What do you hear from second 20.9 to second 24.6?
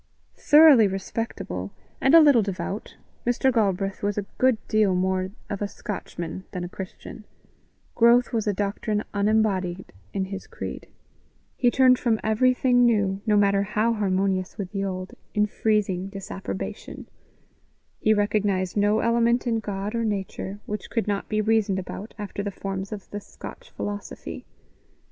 not be reasoned about after the forms of the Scotch philosophy.